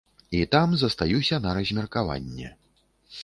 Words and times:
І 0.37 0.45
там 0.53 0.71
застаюся 0.77 1.39
на 1.45 1.53
размеркаванне. 1.57 2.49